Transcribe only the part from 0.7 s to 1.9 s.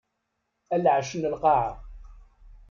A lɛecc n lqaɛa!